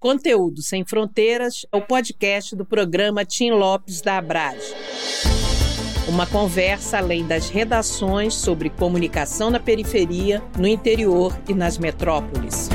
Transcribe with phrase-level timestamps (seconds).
[0.00, 4.72] Conteúdo Sem Fronteiras é o podcast do programa Tim Lopes da Abrage.
[6.08, 12.68] Uma conversa além das redações sobre comunicação na periferia, no interior e nas metrópoles.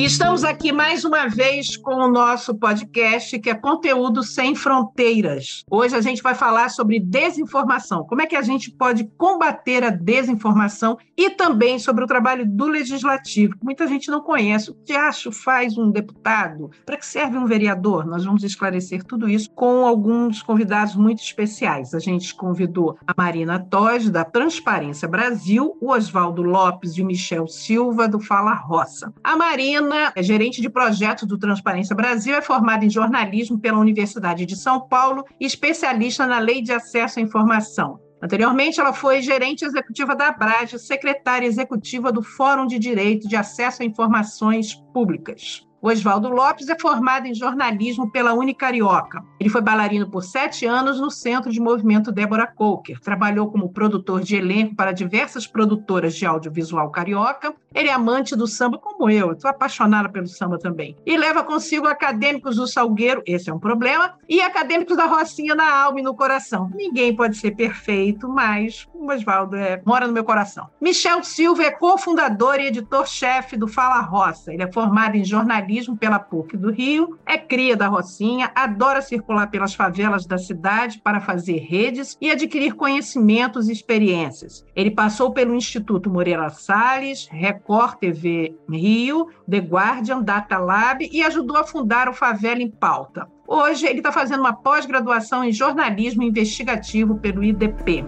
[0.00, 5.64] Estamos aqui mais uma vez com o nosso podcast, que é Conteúdo Sem Fronteiras.
[5.68, 8.04] Hoje a gente vai falar sobre desinformação.
[8.04, 12.68] Como é que a gente pode combater a desinformação e também sobre o trabalho do
[12.68, 13.56] legislativo.
[13.60, 14.70] Muita gente não conhece.
[14.70, 16.70] O que acho faz um deputado?
[16.86, 18.06] Para que serve um vereador?
[18.06, 21.92] Nós vamos esclarecer tudo isso com alguns convidados muito especiais.
[21.92, 27.48] A gente convidou a Marina Todd, da Transparência Brasil, o Oswaldo Lopes e o Michel
[27.48, 29.12] Silva, do Fala Roça.
[29.24, 34.46] A Marina é gerente de projetos do Transparência Brasil, é formada em jornalismo pela Universidade
[34.46, 38.00] de São Paulo e especialista na Lei de Acesso à Informação.
[38.20, 43.82] Anteriormente, ela foi gerente executiva da Abrage, secretária executiva do Fórum de Direito de Acesso
[43.82, 45.67] a Informações Públicas.
[45.80, 49.22] O Oswaldo Lopes é formado em jornalismo pela Unicarioca.
[49.38, 52.98] Ele foi bailarino por sete anos no Centro de Movimento Débora Coker.
[52.98, 57.54] Trabalhou como produtor de elenco para diversas produtoras de audiovisual carioca.
[57.72, 59.30] Ele é amante do samba, como eu.
[59.30, 60.96] Estou apaixonada pelo samba também.
[61.06, 65.72] E leva consigo acadêmicos do Salgueiro, esse é um problema, e acadêmicos da Rocinha na
[65.72, 66.72] alma e no coração.
[66.74, 70.68] Ninguém pode ser perfeito, mas o Oswaldo é, mora no meu coração.
[70.80, 74.52] Michel Silva é cofundador e editor-chefe do Fala Roça.
[74.52, 79.02] Ele é formado em jornalismo jornalismo pela PUC do Rio, é cria da Rocinha, adora
[79.02, 84.64] circular pelas favelas da cidade para fazer redes e adquirir conhecimentos e experiências.
[84.74, 91.58] Ele passou pelo Instituto Moreira Salles, Record TV Rio, The Guardian, Data Lab e ajudou
[91.58, 93.28] a fundar o Favela em Pauta.
[93.46, 98.04] Hoje, ele está fazendo uma pós-graduação em jornalismo investigativo pelo IDP.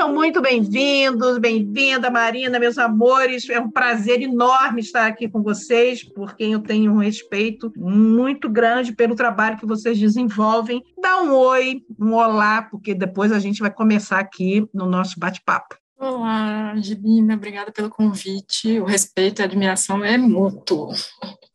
[0.00, 3.46] Sejam muito bem-vindos, bem-vinda, Marina, meus amores.
[3.50, 8.48] É um prazer enorme estar aqui com vocês, por quem eu tenho um respeito muito
[8.48, 10.82] grande pelo trabalho que vocês desenvolvem.
[10.98, 15.76] Dá um oi, um olá, porque depois a gente vai começar aqui no nosso bate-papo.
[15.98, 18.80] Olá, Gibina, obrigada pelo convite.
[18.80, 20.94] O respeito e a admiração é mútuo.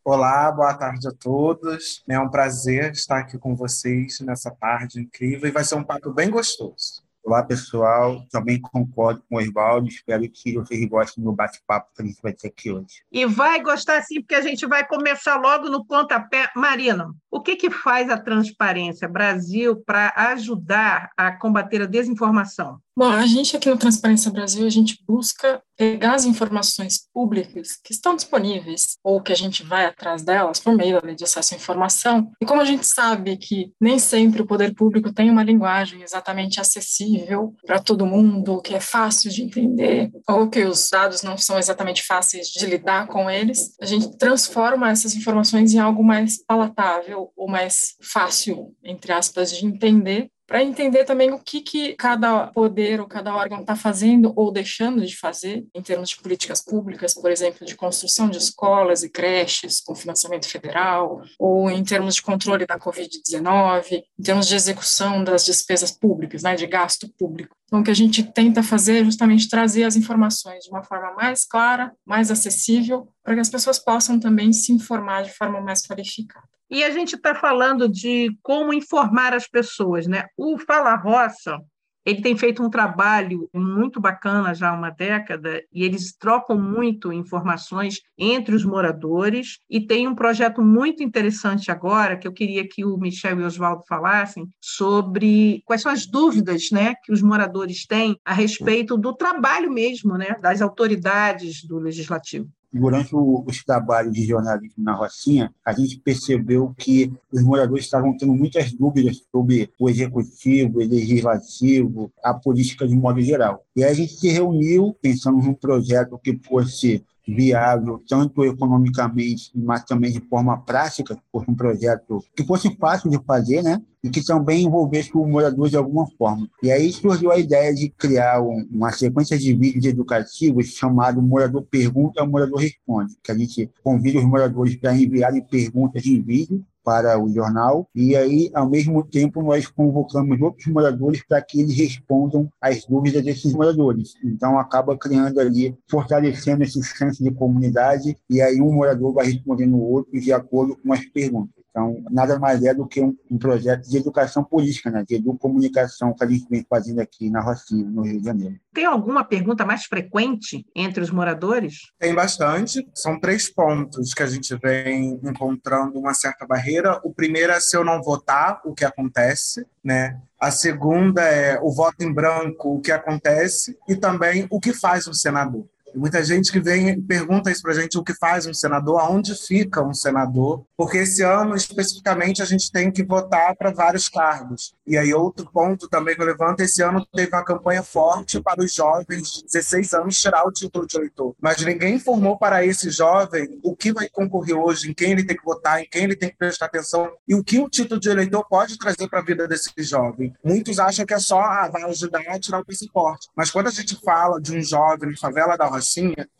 [0.04, 2.04] Olá, boa tarde a todos.
[2.08, 6.14] É um prazer estar aqui com vocês nessa tarde incrível e vai ser um papo
[6.14, 7.05] bem gostoso.
[7.26, 8.24] Olá, pessoal.
[8.30, 9.88] Também concordo com o Oswaldo.
[9.88, 13.02] Espero que vocês gostem do bate-papo que a gente vai ter aqui hoje.
[13.12, 16.52] E vai gostar sim, porque a gente vai começar logo no pontapé.
[16.56, 22.80] Marina, o que, que faz a Transparência Brasil para ajudar a combater a desinformação?
[22.98, 27.92] Bom, a gente aqui no Transparência Brasil, a gente busca pegar as informações públicas que
[27.92, 31.54] estão disponíveis ou que a gente vai atrás delas por meio da lei de acesso
[31.54, 32.32] à informação.
[32.42, 36.62] E como a gente sabe que nem sempre o poder público tem uma linguagem exatamente
[36.62, 41.60] acessível para todo mundo, que é fácil de entender, ou que os dados não são
[41.60, 47.30] exatamente fáceis de lidar com eles, a gente transforma essas informações em algo mais palatável
[47.36, 53.00] ou mais fácil, entre aspas, de entender para entender também o que, que cada poder
[53.00, 57.32] ou cada órgão está fazendo ou deixando de fazer em termos de políticas públicas, por
[57.32, 62.66] exemplo, de construção de escolas e creches com financiamento federal, ou em termos de controle
[62.66, 67.56] da Covid-19, em termos de execução das despesas públicas, né, de gasto público.
[67.66, 71.14] Então, o que a gente tenta fazer é justamente trazer as informações de uma forma
[71.14, 75.82] mais clara, mais acessível, para que as pessoas possam também se informar de forma mais
[75.82, 76.55] qualificada.
[76.76, 80.26] E a gente está falando de como informar as pessoas, né?
[80.36, 81.58] O Fala Roça,
[82.06, 87.14] ele tem feito um trabalho muito bacana já há uma década e eles trocam muito
[87.14, 92.84] informações entre os moradores e tem um projeto muito interessante agora que eu queria que
[92.84, 97.88] o Michel e o Oswaldo falassem sobre quais são as dúvidas né, que os moradores
[97.88, 102.50] têm a respeito do trabalho mesmo né, das autoridades do legislativo
[102.80, 108.34] durante os trabalhos de jornalismo na Rocinha, a gente percebeu que os moradores estavam tendo
[108.34, 113.64] muitas dúvidas sobre o executivo, o legislativo, a política de modo geral.
[113.76, 119.84] E aí a gente se reuniu pensando num projeto que fosse viável, tanto economicamente, mas
[119.84, 123.82] também de forma prática, que fosse um projeto que fosse fácil de fazer, né?
[124.04, 126.48] E que também envolvesse o morador de alguma forma.
[126.62, 131.64] E aí surgiu a ideia de criar um, uma sequência de vídeos educativos chamado Morador
[131.64, 137.20] Pergunta, Morador Responde, que a gente convida os moradores para enviarem perguntas em vídeo para
[137.20, 142.48] o jornal e aí, ao mesmo tempo, nós convocamos outros moradores para que eles respondam
[142.62, 144.14] às dúvidas desses moradores.
[144.24, 149.76] Então, acaba criando ali, fortalecendo esse senso de comunidade e aí um morador vai respondendo
[149.76, 151.65] o outro de acordo com as perguntas.
[151.76, 155.04] Então, nada mais é do que um, um projeto de educação política, né?
[155.06, 158.56] de educomunicação que a gente vem fazendo aqui na Rocinha, no Rio de Janeiro.
[158.74, 161.92] Tem alguma pergunta mais frequente entre os moradores?
[162.00, 162.88] Tem bastante.
[162.94, 167.02] São três pontos que a gente vem encontrando uma certa barreira.
[167.04, 170.18] O primeiro é se eu não votar, o que acontece, né?
[170.40, 175.10] A segunda é o voto em branco, o que acontece, e também o que faz
[175.10, 175.68] um senador.
[175.96, 179.34] Muita gente que vem pergunta isso para a gente, o que faz um senador, aonde
[179.36, 184.74] fica um senador, porque esse ano, especificamente, a gente tem que votar para vários cargos.
[184.86, 188.62] E aí, outro ponto também que eu levanto, esse ano teve uma campanha forte para
[188.62, 191.36] os jovens de 16 anos tirar o título de eleitor.
[191.42, 195.36] Mas ninguém informou para esse jovem o que vai concorrer hoje, em quem ele tem
[195.36, 198.10] que votar, em quem ele tem que prestar atenção e o que o título de
[198.10, 200.34] eleitor pode trazer para a vida desse jovem.
[200.44, 203.28] Muitos acham que é só, ah, vai ajudar a tirar o passaporte.
[203.36, 205.85] Mas quando a gente fala de um jovem em favela da Rocha,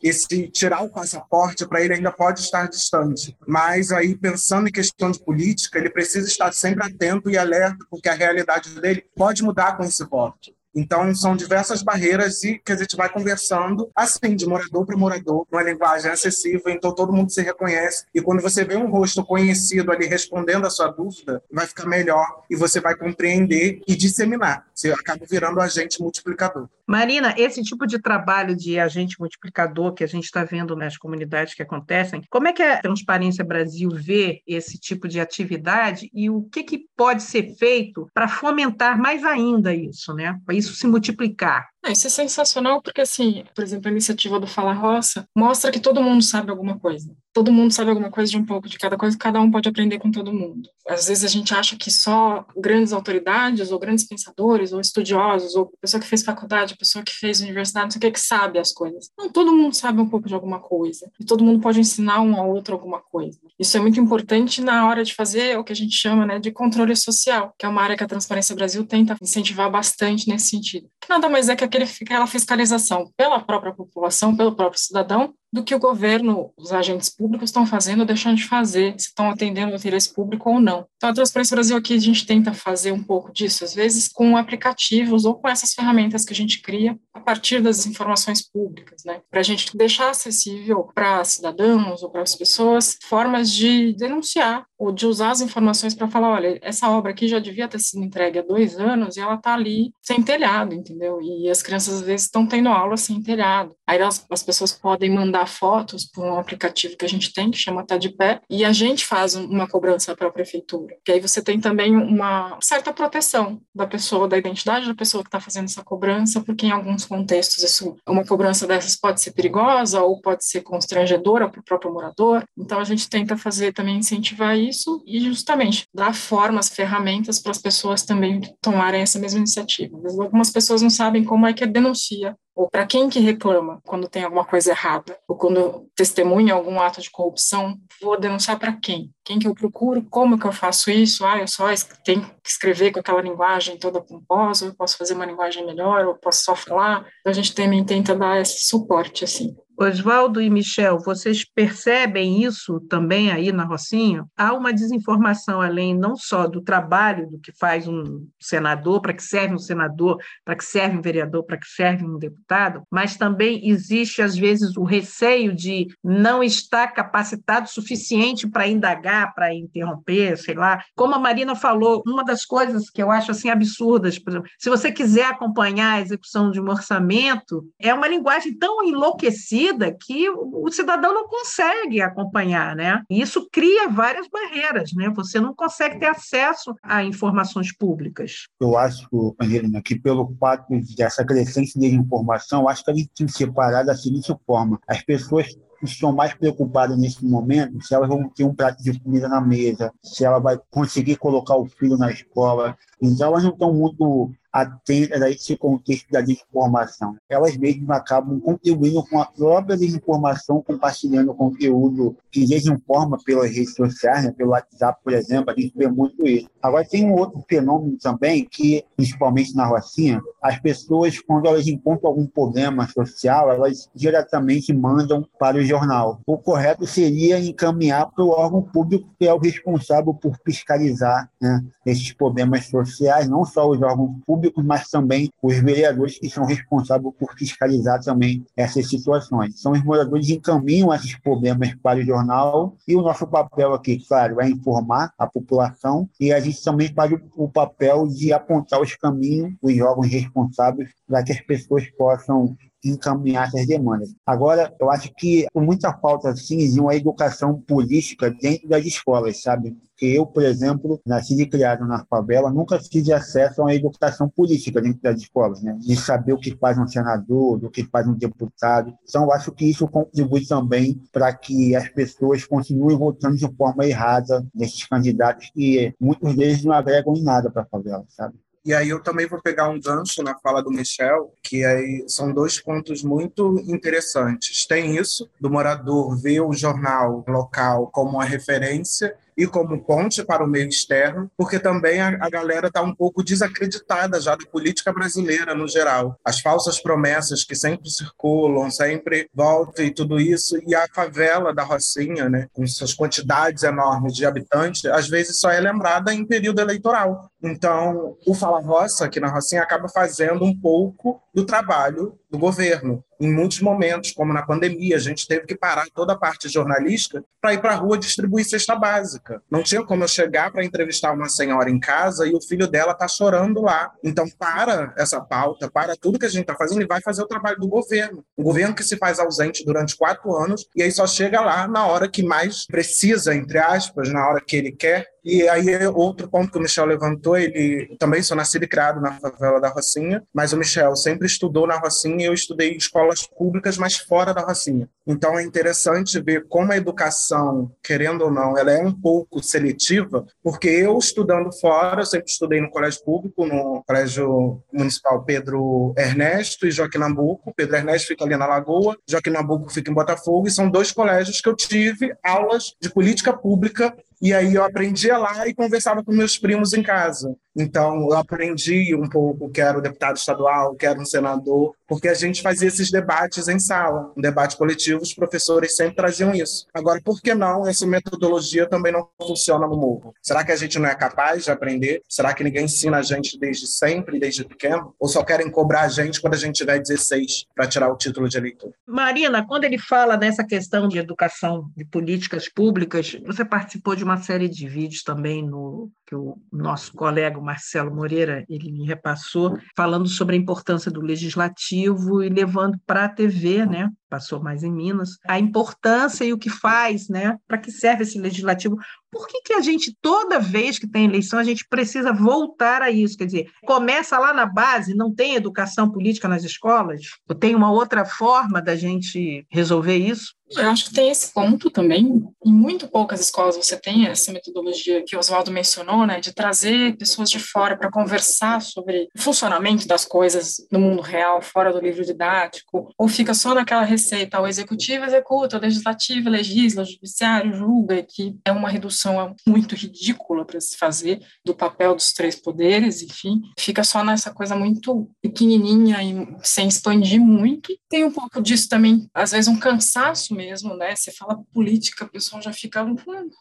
[0.02, 3.36] esse tirar o passaporte para ele ainda pode estar distante.
[3.46, 8.08] Mas aí, pensando em questão de política, ele precisa estar sempre atento e alerta, porque
[8.08, 10.56] a realidade dele pode mudar com esse voto.
[10.76, 15.46] Então, são diversas barreiras e que a gente vai conversando, assim, de morador para morador,
[15.50, 18.04] numa linguagem acessível, então todo mundo se reconhece.
[18.14, 22.26] E quando você vê um rosto conhecido ali respondendo a sua dúvida, vai ficar melhor
[22.50, 24.65] e você vai compreender e disseminar.
[24.76, 26.68] Você acaba virando agente multiplicador.
[26.86, 31.54] Marina, esse tipo de trabalho de agente multiplicador que a gente está vendo nas comunidades
[31.54, 36.42] que acontecem, como é que a Transparência Brasil vê esse tipo de atividade e o
[36.42, 40.38] que, que pode ser feito para fomentar mais ainda isso, né?
[40.44, 41.66] Para isso se multiplicar.
[41.86, 45.78] Ah, isso é sensacional porque, assim, por exemplo, a iniciativa do Fala Roça mostra que
[45.78, 47.16] todo mundo sabe alguma coisa.
[47.32, 50.00] Todo mundo sabe alguma coisa de um pouco de cada coisa, cada um pode aprender
[50.00, 50.68] com todo mundo.
[50.88, 55.70] Às vezes a gente acha que só grandes autoridades, ou grandes pensadores, ou estudiosos, ou
[55.80, 58.72] pessoa que fez faculdade, pessoa que fez universidade, não sei o que, que sabe as
[58.72, 59.08] coisas.
[59.16, 61.08] Não, todo mundo sabe um pouco de alguma coisa.
[61.20, 63.38] E todo mundo pode ensinar um ao outro alguma coisa.
[63.60, 66.50] Isso é muito importante na hora de fazer o que a gente chama né, de
[66.50, 70.88] controle social, que é uma área que a Transparência Brasil tenta incentivar bastante nesse sentido.
[71.08, 75.74] Nada mais é que aquele, aquela fiscalização pela própria população, pelo próprio cidadão, do que
[75.74, 79.76] o governo, os agentes públicos estão fazendo ou deixando de fazer, se estão atendendo o
[79.76, 80.86] interesse público ou não.
[80.96, 84.36] Então, a Transparência Brasil aqui a gente tenta fazer um pouco disso, às vezes com
[84.36, 89.20] aplicativos ou com essas ferramentas que a gente cria a partir das informações públicas, né?
[89.30, 94.92] Para a gente deixar acessível para cidadãos ou para as pessoas formas de denunciar ou
[94.92, 98.38] de usar as informações para falar, olha, essa obra aqui já devia ter sido entregue
[98.38, 101.20] há dois anos e ela está ali sem telhado, entendeu?
[101.22, 103.74] E as crianças às vezes estão tendo aula sem telhado.
[103.86, 107.58] Aí as, as pessoas podem mandar fotos por um aplicativo que a gente tem, que
[107.58, 110.96] chama Tá de Pé, e a gente faz uma cobrança para a prefeitura.
[111.04, 115.28] Que aí você tem também uma certa proteção da pessoa, da identidade da pessoa que
[115.28, 120.00] está fazendo essa cobrança, porque em alguns contextos isso, uma cobrança dessas pode ser perigosa
[120.02, 122.44] ou pode ser constrangedora para o próprio morador.
[122.56, 127.58] Então a gente tenta fazer também incentivar isso e justamente dar formas, ferramentas para as
[127.58, 129.98] pessoas também tomarem essa mesma iniciativa.
[130.20, 134.24] Algumas pessoas não sabem como é que denuncia ou para quem que reclama quando tem
[134.24, 139.12] alguma coisa errada, ou quando testemunha algum ato de corrupção, vou denunciar para quem?
[139.22, 140.02] Quem que eu procuro?
[140.08, 141.24] Como que eu faço isso?
[141.26, 141.66] Ah, eu só
[142.02, 146.14] tenho que escrever com aquela linguagem toda pomposa, eu posso fazer uma linguagem melhor, ou
[146.14, 147.06] posso só falar.
[147.20, 149.54] Então a gente também tenta dar esse suporte assim.
[149.78, 154.24] Oswaldo e Michel, vocês percebem isso também aí na Rocinha?
[154.34, 159.22] Há uma desinformação além não só do trabalho do que faz um senador, para que
[159.22, 163.68] serve um senador, para que serve um vereador, para que serve um deputado, mas também
[163.68, 170.54] existe às vezes o receio de não estar capacitado suficiente para indagar, para interromper, sei
[170.54, 170.82] lá.
[170.94, 174.70] Como a Marina falou, uma das coisas que eu acho assim absurdas, por exemplo, se
[174.70, 180.70] você quiser acompanhar a execução de um orçamento, é uma linguagem tão enlouquecida que o
[180.70, 183.02] cidadão não consegue acompanhar, né?
[183.10, 185.10] E isso cria várias barreiras, né?
[185.14, 188.46] Você não consegue ter acesso a informações públicas.
[188.60, 193.26] Eu acho, Angelina, que pelo fato dessa crescente de informação, acho que a gente tem
[193.26, 198.28] que separar da seguinte forma: as pessoas estão mais preocupadas nesse momento se elas vão
[198.28, 202.10] ter um prato de comida na mesa, se ela vai conseguir colocar o filho na
[202.10, 202.76] escola.
[203.00, 207.16] Então, elas não estão muito atentas a esse contexto da desinformação.
[207.28, 214.24] Elas mesmas acabam contribuindo com a própria desinformação, compartilhando conteúdo que desinforma pelas redes sociais,
[214.24, 214.32] né?
[214.32, 216.48] pelo WhatsApp, por exemplo, a gente vê muito isso.
[216.62, 222.08] Agora, tem um outro fenômeno também que, principalmente na Rocinha, as pessoas, quando elas encontram
[222.08, 226.20] algum problema social, elas diretamente mandam para o jornal.
[226.26, 231.62] O correto seria encaminhar para o órgão público que é o responsável por fiscalizar né,
[231.84, 237.14] esses problemas sociais, não só os órgãos públicos, mas também os vereadores que são responsáveis
[237.18, 239.60] por fiscalizar também essas situações.
[239.60, 244.04] São os moradores que encaminham esses problemas para o jornal e o nosso papel aqui,
[244.06, 248.94] claro, é informar a população e a gente também faz o papel de apontar os
[248.94, 254.14] caminhos, os órgãos responsáveis para que as pessoas possam encaminhar essas demandas.
[254.24, 259.42] Agora, eu acho que com muita falta, assim, de uma educação política dentro das escolas,
[259.42, 259.76] sabe?
[259.96, 264.28] Porque eu, por exemplo, nasci e criado na favela, nunca tive acesso a uma educação
[264.28, 265.76] política dentro das escolas, né?
[265.80, 268.92] De saber o que faz um senador, do que faz um deputado.
[269.08, 273.86] Então, eu acho que isso contribui também para que as pessoas continuem votando de forma
[273.86, 278.34] errada nesses candidatos que muitos deles não agregam em nada para a favela, sabe?
[278.66, 282.32] E aí eu também vou pegar um gancho na fala do Michel, que aí são
[282.32, 284.66] dois pontos muito interessantes.
[284.66, 290.44] Tem isso do morador ver o jornal local como uma referência e como ponte para
[290.44, 294.92] o meio externo, porque também a, a galera está um pouco desacreditada já da política
[294.92, 296.18] brasileira no geral.
[296.24, 301.62] As falsas promessas que sempre circulam, sempre voltam e tudo isso, e a favela da
[301.62, 306.60] Rocinha, né, com suas quantidades enormes de habitantes, às vezes só é lembrada em período
[306.60, 307.30] eleitoral.
[307.42, 313.04] Então, o Fala Roça aqui na Rocinha acaba fazendo um pouco do trabalho do governo.
[313.20, 317.22] Em muitos momentos, como na pandemia, a gente teve que parar toda a parte jornalística
[317.40, 319.42] para ir para a rua distribuir cesta básica.
[319.50, 322.92] Não tinha como eu chegar para entrevistar uma senhora em casa e o filho dela
[322.92, 323.92] está chorando lá.
[324.02, 327.28] Então, para essa pauta, para tudo que a gente está fazendo e vai fazer o
[327.28, 328.24] trabalho do governo.
[328.34, 331.86] O governo que se faz ausente durante quatro anos e aí só chega lá na
[331.86, 336.52] hora que mais precisa, entre aspas, na hora que ele quer e aí, outro ponto
[336.52, 340.52] que o Michel levantou, ele também sou nascido e criado na favela da Rocinha, mas
[340.52, 344.42] o Michel sempre estudou na Rocinha e eu estudei em escolas públicas, mas fora da
[344.42, 344.88] Rocinha.
[345.04, 350.24] Então, é interessante ver como a educação, querendo ou não, ela é um pouco seletiva,
[350.44, 356.68] porque eu, estudando fora, eu sempre estudei no colégio público, no Colégio Municipal Pedro Ernesto
[356.68, 357.52] e Joaquim Nabuco.
[357.56, 361.40] Pedro Ernesto fica ali na Lagoa, Joaquim Nabuco fica em Botafogo, e são dois colégios
[361.40, 366.12] que eu tive aulas de política pública e aí eu aprendia lá e conversava com
[366.12, 367.36] meus primos em casa.
[367.54, 372.08] Então, eu aprendi um pouco que era o deputado estadual, que era um senador, porque
[372.08, 376.66] a gente fazia esses debates em sala, um debate coletivo, os professores sempre traziam isso.
[376.74, 380.14] Agora, por que não essa metodologia também não funciona no morro?
[380.22, 382.02] Será que a gente não é capaz de aprender?
[382.08, 384.94] Será que ninguém ensina a gente desde sempre, desde pequeno?
[384.98, 388.28] Ou só querem cobrar a gente quando a gente tiver 16 para tirar o título
[388.28, 388.72] de eleitor?
[388.86, 394.16] Marina, quando ele fala nessa questão de educação, de políticas públicas, você participou de uma
[394.18, 400.06] série de vídeos também no que o nosso colega Marcelo Moreira ele me repassou, falando
[400.06, 403.90] sobre a importância do legislativo e levando para a TV, né?
[404.08, 407.36] Passou mais em Minas, a importância e o que faz, né?
[407.46, 408.76] Para que serve esse legislativo?
[409.10, 412.90] Por que, que a gente, toda vez que tem eleição, a gente precisa voltar a
[412.90, 413.16] isso?
[413.16, 417.00] Quer dizer, começa lá na base, não tem educação política nas escolas?
[417.28, 420.36] Ou tem uma outra forma da gente resolver isso?
[420.50, 422.24] Eu acho que tem esse ponto também.
[422.44, 426.96] Em muito poucas escolas você tem essa metodologia que o Oswaldo mencionou, né, de trazer
[426.96, 431.80] pessoas de fora para conversar sobre o funcionamento das coisas no mundo real, fora do
[431.80, 437.52] livro didático, ou fica só naquela receita, o executivo executa, o legislativo legisla, o judiciário
[437.52, 443.02] julga, que é uma redução muito ridícula para se fazer do papel dos três poderes,
[443.02, 447.76] enfim, fica só nessa coisa muito pequenininha e sem expandir muito.
[447.88, 450.94] Tem um pouco disso também, às vezes um cansaço mesmo, né?
[450.94, 452.96] Você fala política, o pessoal já fica, hum,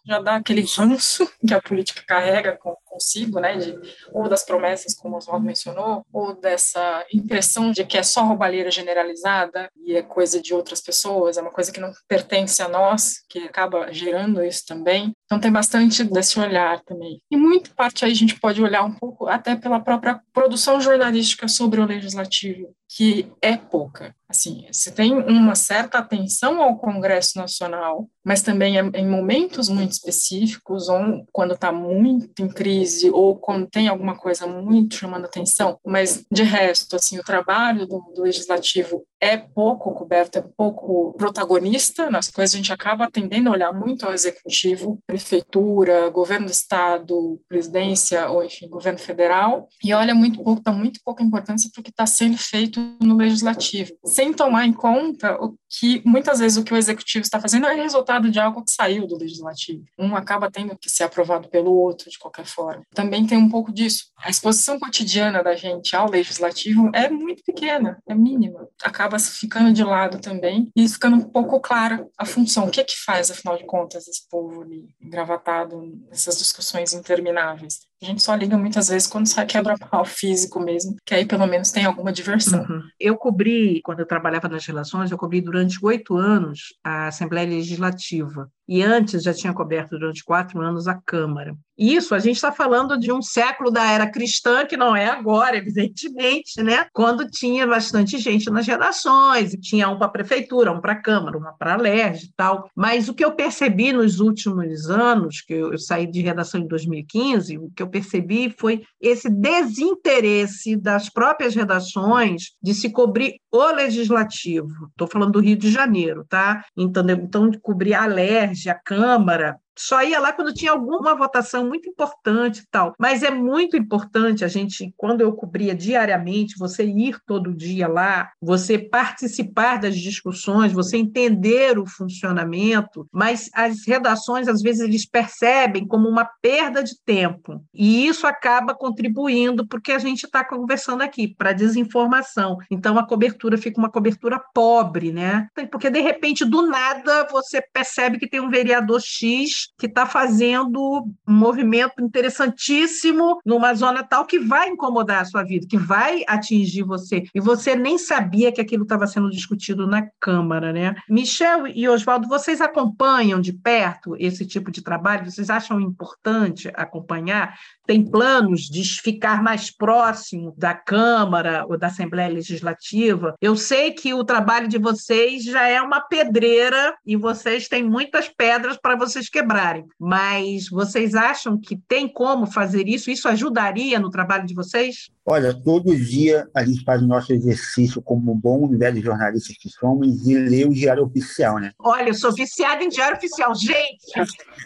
[0.06, 3.58] já dá aquele ranço que a política carrega com, consigo, né?
[3.58, 3.78] De,
[4.12, 8.72] ou das promessas, como o Oswaldo mencionou, ou dessa impressão de que é só roubalheira
[8.72, 13.24] generalizada e é coisa de outras pessoas, é uma coisa que não pertence a nós,
[13.30, 15.14] que acaba gerando isso também.
[15.26, 17.22] Então tem bastante desse olhar também.
[17.30, 21.48] E muito parte aí a gente pode olhar um pouco até pela própria produção jornalística
[21.48, 24.16] sobre o legislativo, que é pouca.
[24.36, 29.94] Assim, se tem uma certa atenção ao Congresso Nacional, mas também é em momentos muito
[29.94, 35.80] específicos, ou quando está muito em crise, ou quando tem alguma coisa muito chamando atenção,
[35.86, 42.12] mas de resto, assim, o trabalho do, do legislativo é pouco coberto, é pouco protagonista
[42.12, 47.42] nas coisas, a gente acaba tendendo a olhar muito ao executivo, prefeitura, governo do estado,
[47.48, 51.84] presidência, ou enfim, governo federal, e olha muito pouco, dá muito pouca importância para o
[51.84, 56.64] que está sendo feito no legislativo, sem tomar em conta o que muitas vezes o
[56.64, 59.84] que o executivo está fazendo é resultado de algo que saiu do legislativo.
[60.00, 62.84] Um acaba tendo que ser aprovado pelo outro de qualquer forma.
[62.94, 64.06] Também tem um pouco disso.
[64.18, 68.68] A exposição cotidiana da gente ao legislativo é muito pequena, é mínima.
[68.84, 72.66] Acaba ficando de lado também e ficando um pouco clara a função.
[72.66, 77.80] O que é que faz, afinal de contas, esse povo ali engravatado nessas discussões intermináveis?
[78.02, 81.72] A gente só liga muitas vezes quando sai quebra-pau físico mesmo, que aí pelo menos
[81.72, 82.64] tem alguma diversão.
[82.64, 82.82] Uhum.
[83.00, 88.50] Eu cobri, quando eu trabalhava nas relações, eu cobri durante oito anos a Assembleia Legislativa
[88.68, 91.56] e antes já tinha coberto durante quatro anos a Câmara.
[91.78, 95.58] Isso, a gente está falando de um século da era cristã, que não é agora,
[95.58, 96.88] evidentemente, né?
[96.94, 101.02] Quando tinha bastante gente nas redações, e tinha um para a prefeitura, um para a
[101.02, 102.70] Câmara, uma para a LERJ e tal.
[102.76, 106.68] Mas o que eu percebi nos últimos anos, que eu, eu saí de redação em
[106.68, 113.72] 2015, o que eu percebi foi esse desinteresse das próprias redações de se cobrir o
[113.72, 114.88] legislativo.
[114.90, 116.64] Estou falando do Rio de Janeiro, tá?
[116.78, 121.68] Então, então de cobrir a LERJ, a Câmara, só ia lá quando tinha alguma votação
[121.68, 122.94] muito importante e tal.
[123.00, 128.32] Mas é muito importante a gente, quando eu cobria diariamente, você ir todo dia lá,
[128.42, 135.88] você participar das discussões, você entender o funcionamento, mas as redações, às vezes, eles percebem
[135.88, 137.64] como uma perda de tempo.
[137.74, 142.58] E isso acaba contribuindo porque a gente está conversando aqui, para desinformação.
[142.70, 145.48] Então, a cobertura fica uma cobertura pobre, né?
[145.72, 151.06] Porque, de repente, do nada, você percebe que tem um vereador X que está fazendo
[151.28, 156.84] um movimento interessantíssimo numa zona tal que vai incomodar a sua vida, que vai atingir
[156.84, 157.24] você.
[157.34, 160.96] E você nem sabia que aquilo estava sendo discutido na Câmara, né?
[161.10, 165.30] Michel e Oswaldo, vocês acompanham de perto esse tipo de trabalho?
[165.30, 167.58] Vocês acham importante acompanhar?
[167.86, 173.36] Tem planos de ficar mais próximo da Câmara ou da Assembleia Legislativa?
[173.42, 178.28] Eu sei que o trabalho de vocês já é uma pedreira e vocês têm muitas
[178.28, 179.55] pedras para vocês quebrar
[180.00, 183.10] mas vocês acham que tem como fazer isso?
[183.10, 185.10] Isso ajudaria no trabalho de vocês?
[185.28, 189.70] Olha, todo dia a gente faz o nosso exercício como bom e velho jornalistas que
[189.70, 191.72] somos e lê o Diário Oficial, né?
[191.80, 193.56] Olha, eu sou viciada em Diário Oficial.
[193.56, 194.06] Gente,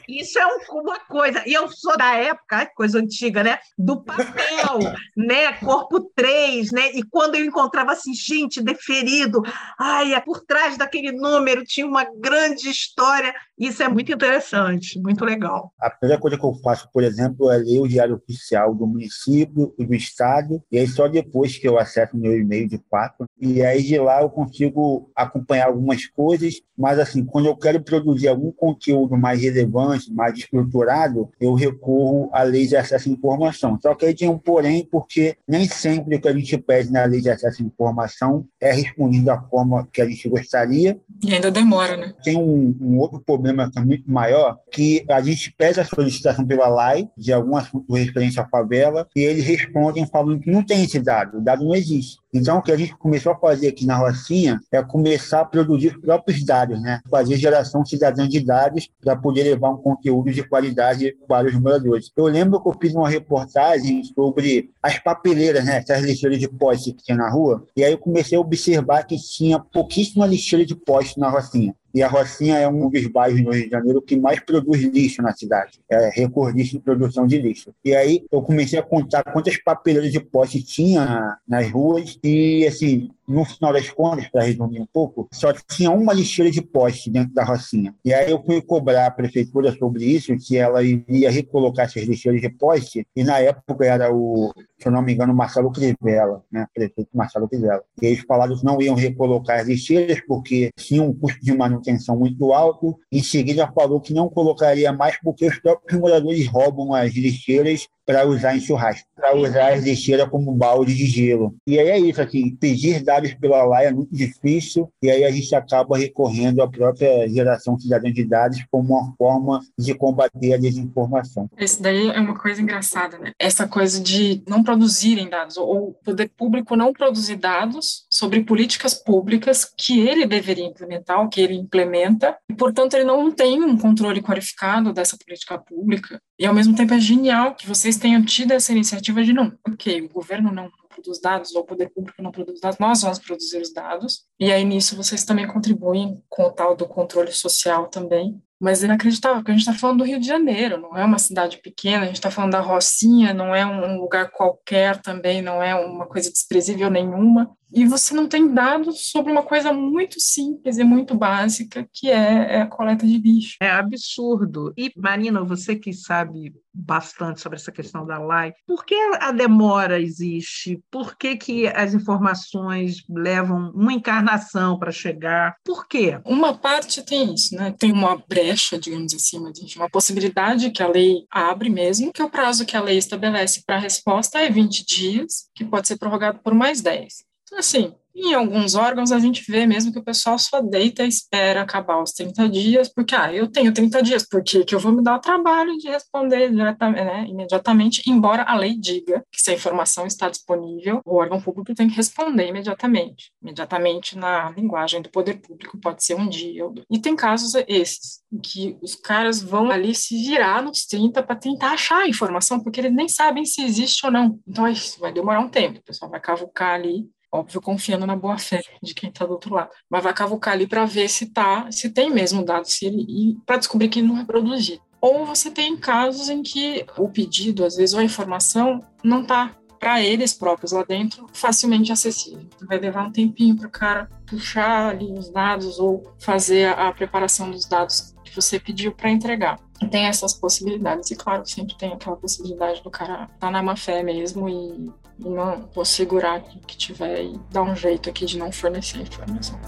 [0.10, 1.42] isso é uma coisa.
[1.48, 3.58] E eu sou da época, coisa antiga, né?
[3.78, 4.80] Do papel,
[5.16, 5.54] né?
[5.54, 6.92] Corpo 3, né?
[6.92, 9.42] E quando eu encontrava assim, gente, deferido,
[9.80, 13.34] ai, é por trás daquele número tinha uma grande história.
[13.58, 15.72] Isso é muito interessante, muito legal.
[15.80, 19.74] A primeira coisa que eu faço, por exemplo, é ler o Diário Oficial do município
[19.80, 23.62] e do estado e aí só depois que eu acesso meu e-mail de fato, e
[23.62, 28.52] aí de lá eu consigo acompanhar algumas coisas, mas assim, quando eu quero produzir algum
[28.52, 33.78] conteúdo mais relevante, mais estruturado, eu recorro à lei de acesso à informação.
[33.82, 37.04] Só que aí tem um porém, porque nem sempre o que a gente pede na
[37.04, 40.98] lei de acesso à informação é respondido da forma que a gente gostaria.
[41.24, 42.14] E ainda demora, né?
[42.24, 46.46] Tem um, um outro problema que é muito maior, que a gente pede a solicitação
[46.46, 51.00] pela LAI de algum assunto referente à favela, e eles respondem falando não tem esse
[51.00, 52.20] dado, o dado não existe.
[52.34, 55.88] Então, o que a gente começou a fazer aqui na Rocinha é começar a produzir
[55.88, 57.02] os próprios dados, né?
[57.10, 62.12] fazer geração cidadã de dados para poder levar um conteúdo de qualidade para os moradores.
[62.16, 65.78] Eu lembro que eu fiz uma reportagem sobre as papeleiras, né?
[65.78, 69.18] essas lixeiras de poste que tinha na rua, e aí eu comecei a observar que
[69.18, 71.74] tinha pouquíssima lixeira de poste na Rocinha.
[71.94, 75.22] E a Rocinha é um dos bairros no Rio de Janeiro que mais produz lixo
[75.22, 75.80] na cidade.
[75.90, 77.74] É recordista em produção de lixo.
[77.84, 83.10] E aí eu comecei a contar quantas papeleiras de poste tinha nas ruas e, assim,
[83.30, 87.34] no final das contas, para resumir um pouco, só tinha uma lixeira de poste dentro
[87.34, 87.94] da Rocinha.
[88.04, 92.42] E aí eu fui cobrar a prefeitura sobre isso, que ela iria recolocar essas lixeiras
[92.42, 96.66] de poste, e na época era o, se eu não me engano, Marcelo Crivella, né?
[96.74, 97.84] prefeito Marcelo Crivella.
[98.02, 102.18] E eles falaram que não iam recolocar as lixeiras porque tinha um custo de manutenção
[102.18, 102.98] muito alto.
[103.12, 108.26] Em seguida falou que não colocaria mais porque os próprios moradores roubam as lixeiras para
[108.26, 111.54] usar em churrasco, para usar as lixeiras como balde de gelo.
[111.68, 115.32] E aí é isso, assim, pedir dados pela lei é muito difícil, e aí a
[115.32, 120.58] gente acaba recorrendo à própria geração cidadã de dados como uma forma de combater a
[120.58, 121.50] desinformação.
[121.58, 123.32] Isso daí é uma coisa engraçada, né?
[123.40, 128.94] Essa coisa de não produzirem dados, ou o poder público não produzir dados sobre políticas
[128.94, 133.78] públicas que ele deveria implementar, ou que ele implementa, e, portanto, ele não tem um
[133.78, 136.20] controle qualificado dessa política pública.
[136.40, 140.02] E, ao mesmo tempo, é genial que vocês tenham tido essa iniciativa de não, ok,
[140.02, 143.62] o governo não produz dados ou o poder público não produz dados, nós vamos produzir
[143.62, 144.29] os dados.
[144.40, 148.42] E aí nisso vocês também contribuem com o tal do controle social também.
[148.60, 151.18] Mas é inacreditável, porque a gente está falando do Rio de Janeiro, não é uma
[151.18, 155.64] cidade pequena, a gente está falando da Rocinha, não é um lugar qualquer também, não
[155.64, 160.78] é uma coisa desprezível nenhuma e você não tem dados sobre uma coisa muito simples
[160.78, 163.58] e muito básica, que é, é, a coleta de lixo.
[163.62, 164.74] É absurdo.
[164.76, 170.02] E, Marina, você que sabe bastante sobre essa questão da LAI, por que a demora
[170.02, 170.82] existe?
[170.90, 175.56] Por que, que as informações levam um encarnar governação para chegar.
[175.64, 176.20] Por quê?
[176.26, 177.74] Uma parte tem isso, né?
[177.78, 179.40] Tem uma brecha, digamos assim,
[179.76, 183.78] uma possibilidade que a lei abre mesmo, que o prazo que a lei estabelece para
[183.78, 187.24] a resposta é 20 dias, que pode ser prorrogado por mais 10.
[187.44, 191.08] Então, assim, em alguns órgãos, a gente vê mesmo que o pessoal só deita e
[191.08, 194.92] espera acabar os 30 dias, porque, ah, eu tenho 30 dias, por que eu vou
[194.92, 199.52] me dar o trabalho de responder diretamente, né, imediatamente, embora a lei diga que se
[199.52, 203.32] a informação está disponível, o órgão público tem que responder imediatamente.
[203.42, 206.86] Imediatamente, na linguagem do poder público, pode ser um dia ou dois.
[206.90, 211.36] E tem casos esses, em que os caras vão ali se virar nos 30 para
[211.36, 214.40] tentar achar a informação, porque eles nem sabem se existe ou não.
[214.48, 218.38] Então, isso vai demorar um tempo, o pessoal vai cavucar ali óbvio, confiando na boa
[218.38, 219.70] fé de quem está do outro lado.
[219.90, 223.38] Mas vai cavucar ali para ver se tá, se tem mesmo dado, se ele, e
[223.46, 224.82] para descobrir que não é produzido.
[225.02, 229.56] Ou você tem casos em que o pedido, às vezes, ou a informação não está
[229.80, 232.42] para eles próprios lá dentro facilmente acessível.
[232.54, 236.90] Então, vai levar um tempinho para o cara puxar ali os dados ou fazer a,
[236.90, 239.58] a preparação dos dados que você pediu para entregar.
[239.90, 243.78] Tem essas possibilidades, e claro, sempre tem aquela possibilidade do cara estar tá na má
[243.78, 248.26] fé mesmo e e não vou segurar o que tiver e dar um jeito aqui
[248.26, 249.60] de não fornecer informação.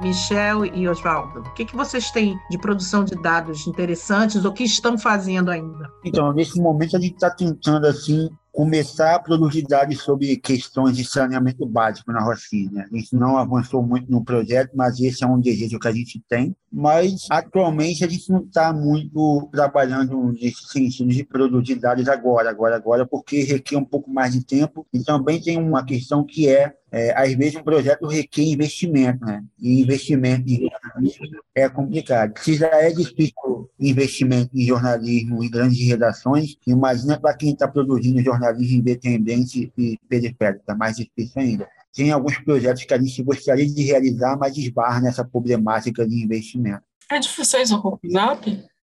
[0.00, 4.64] Michel e Oswaldo, o que, que vocês têm de produção de dados interessantes ou que
[4.64, 5.90] estão fazendo ainda?
[6.04, 11.02] Então, nesse momento a gente está tentando assim começar a produzir dados sobre questões de
[11.02, 12.86] saneamento básico na Rocinha.
[12.92, 16.22] A gente não avançou muito no projeto, mas esse é um desejo que a gente
[16.28, 16.54] tem.
[16.70, 22.76] Mas, atualmente, a gente não está muito trabalhando nesse sentido de produzir dados agora, agora,
[22.76, 24.86] agora, porque requer um pouco mais de tempo.
[24.92, 29.44] E também tem uma questão que é é, às vezes um projeto requer investimento, né?
[29.60, 30.68] E investimento em
[31.54, 32.38] é complicado.
[32.38, 38.22] Se já é difícil investimento em jornalismo em grandes redações, imagina para quem está produzindo
[38.22, 41.68] jornalismo independente e periférico, é mais difícil ainda.
[41.92, 46.82] Tem alguns projetos que a gente gostaria de realizar, mas esbarra nessa problemática de investimento.
[47.10, 47.98] É vocês o?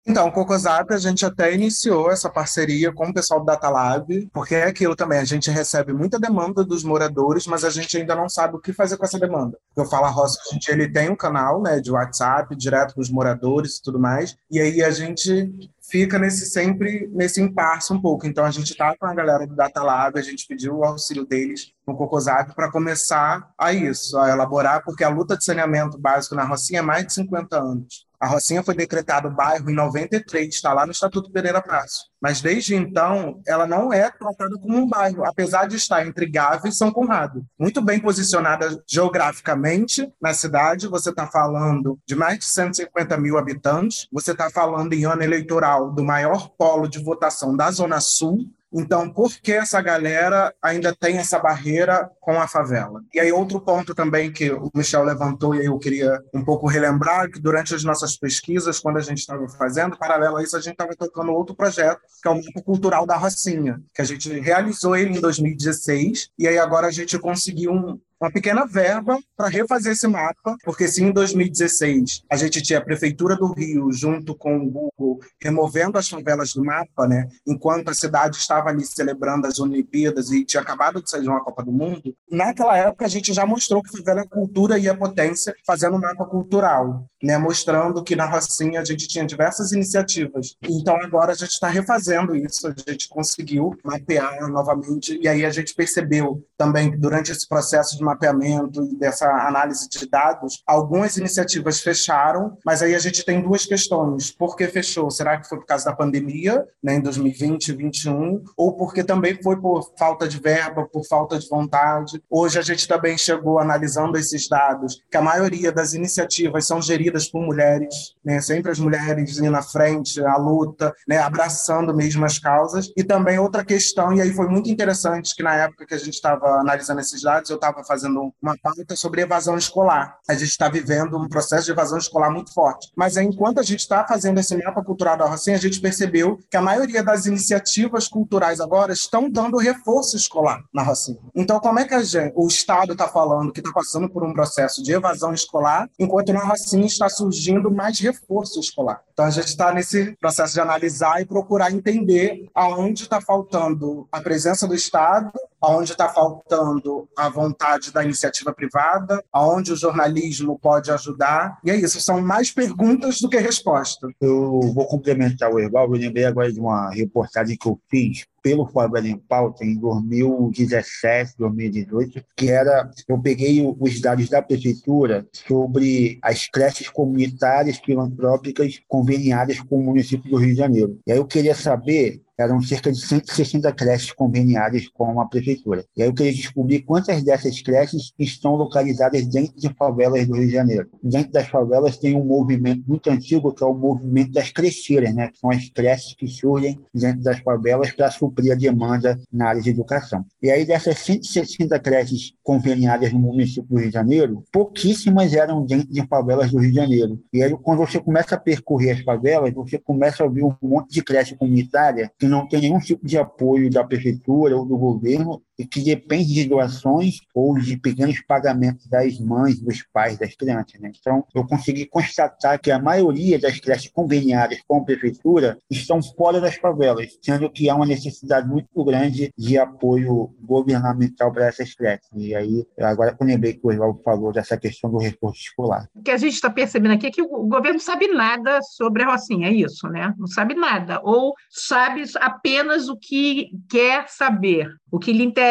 [0.07, 4.29] Então, o Cocosap, a gente até iniciou essa parceria com o pessoal do Data Lab,
[4.31, 8.15] porque é aquilo também, a gente recebe muita demanda dos moradores, mas a gente ainda
[8.15, 9.57] não sabe o que fazer com essa demanda.
[9.75, 10.39] Eu falo a Roça,
[10.69, 14.61] ele tem um canal né, de WhatsApp direto com os moradores e tudo mais, e
[14.61, 18.27] aí a gente fica nesse sempre nesse impasse um pouco.
[18.27, 21.25] Então a gente está com a galera do Data Lab, a gente pediu o auxílio
[21.25, 26.35] deles no Cocosap para começar a isso, a elaborar, porque a luta de saneamento básico
[26.35, 28.07] na Rocinha é mais de 50 anos.
[28.19, 32.01] A Rocinha foi decretado bairro em 93, está lá no Estatuto Pereira Praça.
[32.21, 36.69] Mas desde então, ela não é tratada como um bairro, apesar de estar entre Gávea
[36.69, 37.45] e São Conrado.
[37.59, 44.07] Muito bem posicionada geograficamente na cidade, você está falando de mais de 150 mil habitantes,
[44.11, 49.09] você está falando em ano eleitoral do maior polo de votação da Zona Sul, então,
[49.09, 53.01] por que essa galera ainda tem essa barreira com a favela?
[53.13, 57.31] E aí, outro ponto também que o Michel levantou e eu queria um pouco relembrar,
[57.31, 60.73] que durante as nossas pesquisas, quando a gente estava fazendo, paralelo a isso, a gente
[60.73, 64.95] estava tocando outro projeto, que é o Mapa Cultural da Rocinha, que a gente realizou
[64.95, 69.93] ele em 2016, e aí agora a gente conseguiu um, uma pequena verba para refazer
[69.93, 74.57] esse mapa, porque se em 2016 a gente tinha a Prefeitura do Rio junto com
[74.57, 79.59] o Google removendo as favelas do mapa, né, enquanto a cidade estava ali celebrando as
[79.59, 83.33] Olimpíadas e tinha acabado de sair de uma Copa do Mundo, naquela época a gente
[83.33, 88.03] já mostrou que favela é cultura e é potência fazendo um mapa cultural, né, mostrando
[88.03, 90.55] que na Rocinha a gente tinha diversas iniciativas.
[90.63, 95.49] Então agora a gente está refazendo isso, a gente conseguiu mapear novamente e aí a
[95.49, 101.17] gente percebeu também que durante esse processo de mapeamento e dessa análise de dados, algumas
[101.17, 104.31] iniciativas fecharam, mas aí a gente tem duas questões.
[104.31, 105.11] Por que fechou?
[105.11, 109.39] Será que foi por causa da pandemia, né, em 2020 e 2021, ou porque também
[109.41, 112.21] foi por falta de verba, por falta de vontade?
[112.29, 117.29] Hoje a gente também chegou analisando esses dados, que a maioria das iniciativas são geridas
[117.29, 122.39] por mulheres, né, sempre as mulheres indo na frente, a luta, né, abraçando mesmo as
[122.39, 122.91] causas.
[122.95, 126.13] E também outra questão, e aí foi muito interessante que na época que a gente
[126.13, 130.19] estava analisando esses dados, eu estava fazendo fazendo uma pauta sobre evasão escolar.
[130.29, 132.91] A gente está vivendo um processo de evasão escolar muito forte.
[132.95, 136.55] Mas enquanto a gente está fazendo esse mapa cultural da Rocinha, a gente percebeu que
[136.55, 141.17] a maioria das iniciativas culturais agora estão dando reforço escolar na Rocinha.
[141.35, 144.83] Então, como é que gente, o Estado está falando que está passando por um processo
[144.83, 149.01] de evasão escolar, enquanto na Rocinha está surgindo mais reforço escolar?
[149.11, 154.21] Então, a gente está nesse processo de analisar e procurar entender aonde está faltando a
[154.21, 160.91] presença do Estado onde está faltando a vontade da iniciativa privada, aonde o jornalismo pode
[160.91, 161.57] ajudar.
[161.63, 164.11] E é isso, são mais perguntas do que respostas.
[164.21, 168.65] Eu vou complementar o Erval, eu lembrei agora de uma reportagem que eu fiz pelo
[168.65, 169.21] Favela em
[169.61, 177.77] em 2017, 2018, que era, eu peguei os dados da prefeitura sobre as creches comunitárias
[177.77, 180.97] filantrópicas conveniadas com o município do Rio de Janeiro.
[181.05, 185.83] E aí eu queria saber eram cerca de 160 creches conveniadas com a prefeitura.
[185.95, 190.45] E aí eu queria descobrir quantas dessas creches estão localizadas dentro de favelas do Rio
[190.45, 190.87] de Janeiro.
[191.01, 195.29] Dentro das favelas tem um movimento muito antigo, que é o movimento das crecheiras, né?
[195.29, 199.61] que são as creches que surgem dentro das favelas para suprir a demanda na área
[199.61, 200.25] de educação.
[200.41, 205.91] E aí dessas 160 creches conveniadas no município do Rio de Janeiro, pouquíssimas eram dentro
[205.91, 207.19] de favelas do Rio de Janeiro.
[207.33, 210.91] E aí quando você começa a percorrer as favelas, você começa a ouvir um monte
[210.91, 215.41] de creche comunitária que não tem nenhum tipo de apoio da prefeitura ou do governo
[215.57, 220.79] e que depende de doações ou de pequenos pagamentos das mães, dos pais das crianças.
[220.79, 220.91] Né?
[220.99, 226.39] Então, eu consegui constatar que a maioria das creches conveniadas com a prefeitura estão fora
[226.39, 232.07] das favelas, sendo que há uma necessidade muito grande de apoio governamental para essas creches.
[232.15, 235.87] E aí, agora que eu lembrei que o Oswaldo falou dessa questão do reforço escolar.
[235.95, 239.03] O que a gente está percebendo aqui é que o governo não sabe nada sobre
[239.03, 240.13] a Rocinha, é isso, né?
[240.17, 240.99] Não sabe nada.
[241.03, 245.46] Ou sabe apenas o que quer saber, o que lhe interessa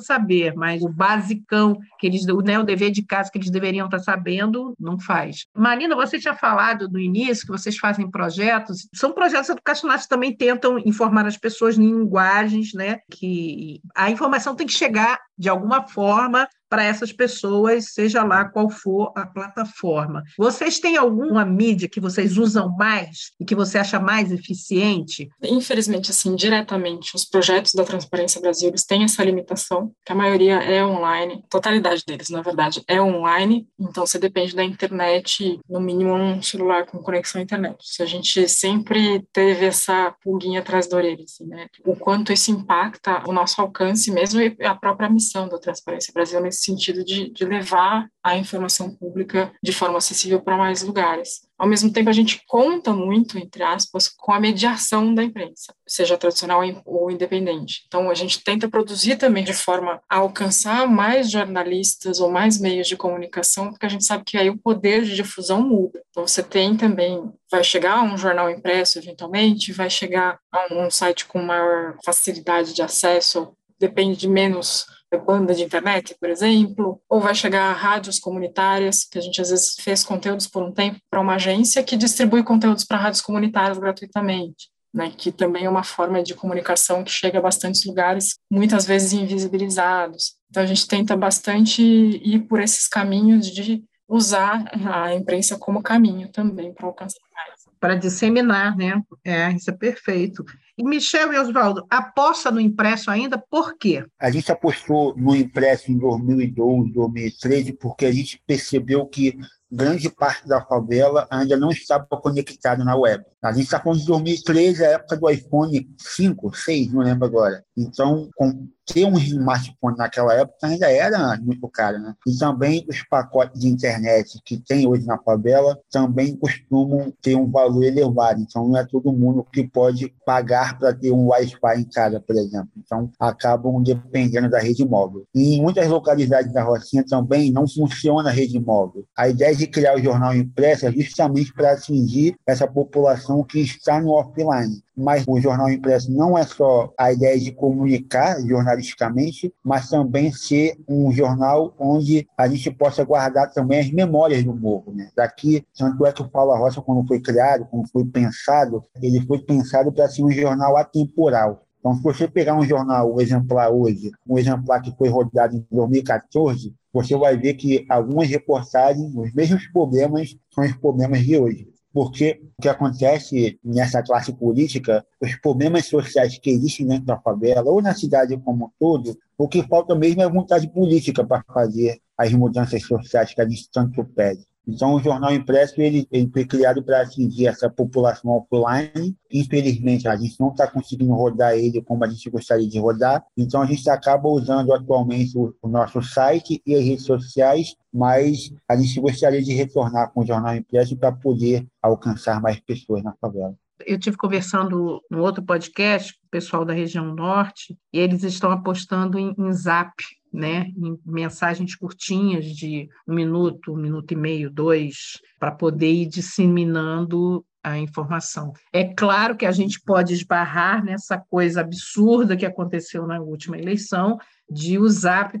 [0.00, 3.98] saber, mas o basicão, que eles, né, o dever de casa que eles deveriam estar
[3.98, 5.46] sabendo, não faz.
[5.54, 10.36] Marina, você tinha falado no início que vocês fazem projetos, são projetos educacionais que também
[10.36, 15.86] tentam informar as pessoas em linguagens, né, que a informação tem que chegar de alguma
[15.86, 20.22] forma para essas pessoas, seja lá qual for a plataforma.
[20.38, 25.28] Vocês têm alguma mídia que vocês usam mais e que você acha mais eficiente?
[25.42, 30.62] Infelizmente, assim, diretamente, os projetos da Transparência Brasil eles têm essa limitação, que a maioria
[30.62, 35.80] é online, a totalidade deles, na verdade, é online, então você depende da internet, no
[35.80, 37.76] mínimo um celular com conexão à internet.
[37.80, 41.66] Se a gente sempre teve essa pulguinha atrás da orelha, assim, né?
[41.84, 46.40] O quanto isso impacta o nosso alcance mesmo e a própria missão da Transparência Brasil
[46.40, 51.48] nesse sentido de, de levar a informação pública de forma acessível para mais lugares.
[51.58, 56.16] Ao mesmo tempo, a gente conta muito, entre aspas, com a mediação da imprensa, seja
[56.16, 57.84] tradicional ou independente.
[57.86, 62.88] Então, a gente tenta produzir também de forma a alcançar mais jornalistas ou mais meios
[62.88, 66.02] de comunicação, porque a gente sabe que aí o poder de difusão muda.
[66.10, 70.90] Então, você tem também, vai chegar a um jornal impresso, eventualmente, vai chegar a um
[70.90, 74.86] site com maior facilidade de acesso, depende de menos
[75.18, 79.50] banda de internet, por exemplo, ou vai chegar a rádios comunitárias, que a gente às
[79.50, 83.78] vezes fez conteúdos por um tempo para uma agência que distribui conteúdos para rádios comunitárias
[83.78, 84.70] gratuitamente.
[84.92, 89.12] Né, que também é uma forma de comunicação que chega a bastantes lugares, muitas vezes
[89.12, 90.34] invisibilizados.
[90.50, 96.28] Então, a gente tenta bastante ir por esses caminhos de usar a imprensa como caminho
[96.32, 97.60] também para alcançar mais.
[97.78, 99.00] Para disseminar, né?
[99.24, 100.44] É, isso é perfeito.
[100.82, 104.04] Michel e Oswaldo, aposta no impresso ainda, por quê?
[104.18, 109.38] A gente apostou no impresso em 2012, 2013, porque a gente percebeu que
[109.70, 113.24] grande parte da favela ainda não estava conectada na web.
[113.42, 117.64] A gente está falando de 2013, a época do iPhone 5, 6, não lembro agora.
[117.76, 122.14] Então, com ter um smartphone naquela época ainda era muito caro, né?
[122.26, 127.48] E também os pacotes de internet que tem hoje na favela também costumam ter um
[127.48, 128.40] valor elevado.
[128.40, 132.36] Então, não é todo mundo que pode pagar para ter um Wi-Fi em casa, por
[132.36, 132.70] exemplo.
[132.76, 135.24] Então, acabam dependendo da rede móvel.
[135.34, 139.04] E em muitas localidades da Rocinha também não funciona a rede móvel.
[139.16, 144.00] A ideia de criar o jornal impresso é justamente para atingir essa população que está
[144.00, 144.82] no offline.
[144.96, 150.76] Mas o jornal impresso não é só a ideia de comunicar jornalisticamente, mas também ser
[150.88, 154.92] um jornal onde a gente possa guardar também as memórias do morro.
[154.92, 155.08] Né?
[155.16, 159.38] Daqui, tanto é que o Paulo Roça, quando foi criado, quando foi pensado, ele foi
[159.38, 161.64] pensado para ser um jornal atemporal.
[161.80, 165.66] Então, se você pegar um jornal, um exemplar hoje, um exemplar que foi rodado em
[165.70, 171.69] 2014, você vai ver que algumas reportagens, os mesmos problemas, são os problemas de hoje.
[171.92, 177.70] Porque o que acontece nessa classe política, os problemas sociais que existem dentro da favela,
[177.70, 182.00] ou na cidade como um todo, o que falta mesmo é vontade política para fazer
[182.16, 184.46] as mudanças sociais que a gente tanto pede.
[184.66, 189.16] Então, o jornal impresso ele, ele foi criado para atingir essa população offline.
[189.32, 193.24] Infelizmente, a gente não está conseguindo rodar ele como a gente gostaria de rodar.
[193.36, 198.52] Então, a gente acaba usando atualmente o, o nosso site e as redes sociais, mas
[198.68, 203.14] a gente gostaria de retornar com o jornal impresso para poder alcançar mais pessoas na
[203.20, 203.54] favela.
[203.86, 208.50] Eu tive conversando no outro podcast com o pessoal da região norte e eles estão
[208.50, 209.92] apostando em, em zap,
[210.32, 216.06] né, em mensagens curtinhas de um minuto, um minuto e meio, dois, para poder ir
[216.06, 218.52] disseminando a informação.
[218.72, 224.18] É claro que a gente pode esbarrar nessa coisa absurda que aconteceu na última eleição,
[224.50, 225.38] de o Zap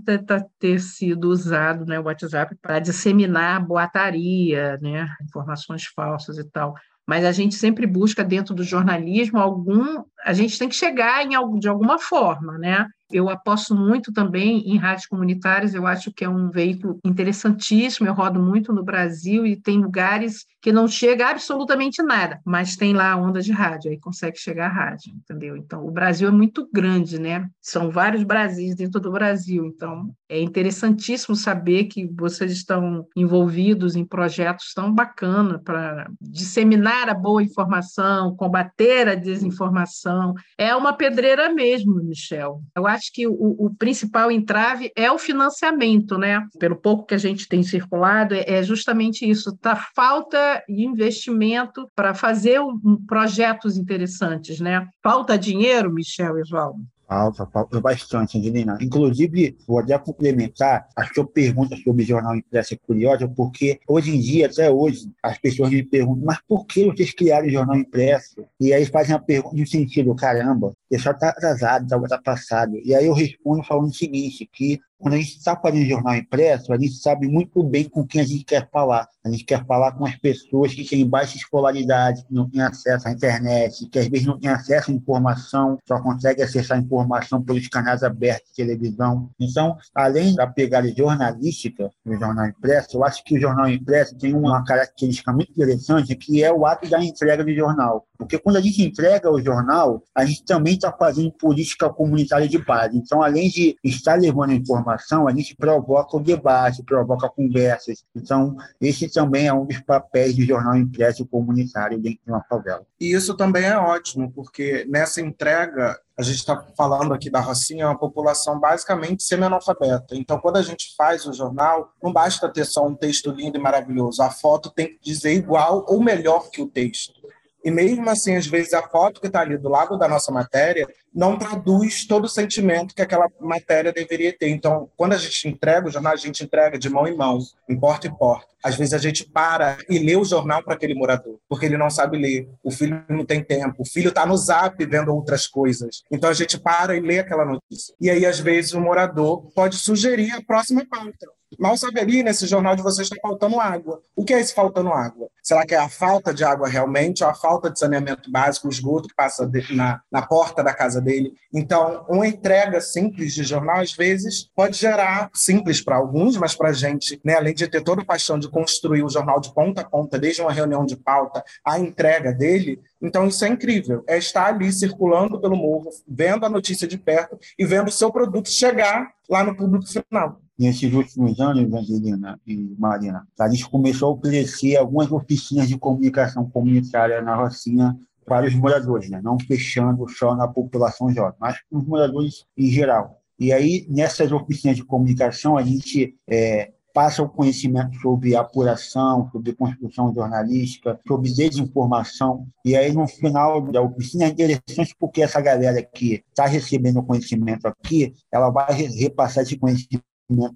[0.58, 6.74] ter sido usado, né, o WhatsApp, para disseminar boataria, né, informações falsas e tal
[7.10, 11.58] mas a gente sempre busca dentro do jornalismo algum, a gente tem que chegar em
[11.58, 12.86] de alguma forma, né?
[13.12, 18.14] Eu aposto muito também em rádios comunitárias, eu acho que é um veículo interessantíssimo, eu
[18.14, 23.12] rodo muito no Brasil e tem lugares que não chega absolutamente nada, mas tem lá
[23.12, 25.56] a onda de rádio, aí consegue chegar a rádio, entendeu?
[25.56, 27.48] Então, o Brasil é muito grande, né?
[27.60, 34.04] São vários Brasis dentro do Brasil, então é interessantíssimo saber que vocês estão envolvidos em
[34.04, 40.34] projetos tão bacanas para disseminar a boa informação, combater a desinformação.
[40.58, 42.62] É uma pedreira mesmo, Michel.
[42.76, 46.46] Eu acho acho que o, o, principal entrave é o financiamento, né?
[46.58, 51.90] Pelo pouco que a gente tem circulado, é, é justamente isso, tá falta de investimento
[51.94, 54.86] para fazer um, projetos interessantes, né?
[55.02, 56.80] Falta dinheiro, Michel e Oswaldo?
[57.10, 58.78] Falta, falta bastante, Angelina.
[58.80, 64.20] Inclusive, vou até complementar, a sua pergunta sobre jornal impresso é curiosa, porque hoje em
[64.20, 68.46] dia, até hoje, as pessoas me perguntam, mas por que vocês criaram o jornal impresso?
[68.60, 72.76] E aí fazem a pergunta no sentido, caramba, pessoal está atrasado, está tá passado.
[72.84, 76.72] E aí eu respondo falando o seguinte, que quando a gente está fazendo jornal impresso,
[76.72, 79.08] a gente sabe muito bem com quem a gente quer falar.
[79.24, 83.08] A gente quer falar com as pessoas que têm baixa escolaridade, que não têm acesso
[83.08, 87.42] à internet, que às vezes não têm acesso à informação, só conseguem acessar a informação
[87.42, 89.30] pelos canais abertos de televisão.
[89.40, 94.34] Então, além da pegada jornalística do jornal impresso, eu acho que o jornal impresso tem
[94.34, 98.06] uma característica muito interessante, que é o ato da entrega do jornal.
[98.20, 102.58] Porque quando a gente entrega o jornal, a gente também está fazendo política comunitária de
[102.58, 102.98] base.
[102.98, 108.04] Então, além de estar levando informação, a gente provoca o debate, provoca conversas.
[108.14, 112.84] Então, esse também é um dos papéis de jornal impresso comunitário dentro de uma favela.
[113.00, 117.84] E isso também é ótimo, porque nessa entrega a gente está falando aqui da Rocinha,
[117.84, 120.14] é uma população basicamente semi-analfabeta.
[120.14, 123.60] Então, quando a gente faz o jornal, não basta ter só um texto lindo e
[123.60, 124.22] maravilhoso.
[124.22, 127.19] A foto tem que dizer igual ou melhor que o texto.
[127.64, 130.88] E mesmo assim, às vezes, a foto que está ali do lado da nossa matéria
[131.14, 134.48] não traduz todo o sentimento que aquela matéria deveria ter.
[134.48, 137.78] Então, quando a gente entrega o jornal, a gente entrega de mão em mão, em
[137.78, 138.48] porta em porta.
[138.62, 141.88] Às vezes a gente para e lê o jornal para aquele morador, porque ele não
[141.88, 146.02] sabe ler, o filho não tem tempo, o filho está no zap vendo outras coisas.
[146.10, 147.94] Então a gente para e lê aquela notícia.
[148.00, 151.26] E aí, às vezes, o morador pode sugerir a próxima pauta.
[151.58, 154.00] Mal sabe ali, nesse jornal de vocês está faltando água.
[154.14, 155.28] O que é esse faltando água?
[155.42, 158.70] Será que é a falta de água realmente ou a falta de saneamento básico, o
[158.70, 161.32] esgoto que passa na, na porta da casa dele?
[161.52, 166.70] Então, uma entrega simples de jornal, às vezes, pode gerar, simples para alguns, mas para
[166.70, 169.80] a gente, né, além de ter toda a paixão de construir o jornal de ponta
[169.80, 174.04] a ponta, desde uma reunião de pauta, a entrega dele, então, isso é incrível.
[174.06, 178.12] É estar ali circulando pelo morro, vendo a notícia de perto e vendo o seu
[178.12, 184.10] produto chegar lá no público final nesses últimos anos, Evangelina e Marina, a gente começou
[184.10, 187.96] a oferecer algumas oficinas de comunicação comunitária na Rocinha
[188.30, 189.20] para os moradores, né?
[189.20, 193.20] não fechando só na população jovem, mas para os moradores em geral.
[193.36, 199.52] E aí, nessas oficinas de comunicação, a gente é, passa o conhecimento sobre apuração, sobre
[199.52, 202.46] construção jornalística, sobre desinformação.
[202.64, 207.66] E aí, no final da oficina, é interessante porque essa galera que está recebendo conhecimento
[207.66, 210.04] aqui, ela vai repassar esse conhecimento